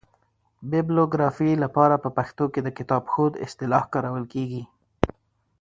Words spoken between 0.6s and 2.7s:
بیبلوګرافي له پاره په پښتو کښي